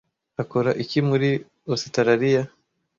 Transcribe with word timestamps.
akora 0.41 0.71
iki 0.83 0.99
muri 1.09 1.29
Ositaraliya 1.73 2.43